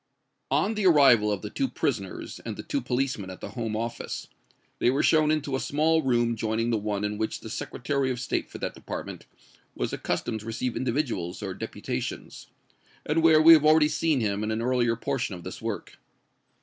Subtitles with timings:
[0.49, 4.29] On the arrival of the two prisoners and the two policemen at the Home Office,
[4.79, 8.19] they were shown into a small room joining the one in which the Secretary of
[8.19, 9.27] State for that Department
[9.75, 12.47] was accustomed to receive individuals or deputations,
[13.05, 15.99] and where we have already seen him in an earlier portion of this work.